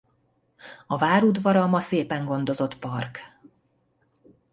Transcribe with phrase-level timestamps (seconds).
[0.87, 3.19] A vár udvara ma szépen gondozott park.